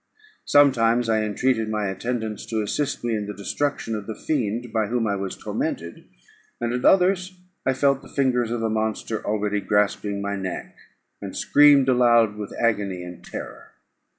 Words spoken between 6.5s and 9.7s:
and at others, I felt the fingers of the monster already